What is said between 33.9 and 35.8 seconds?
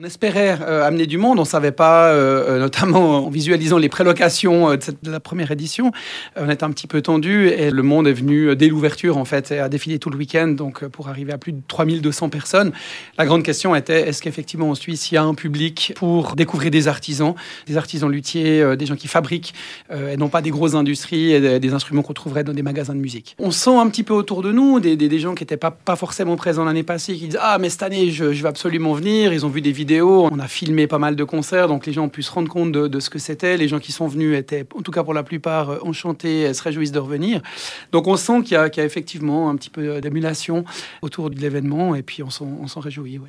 sont venus étaient, en tout cas pour la plupart, euh,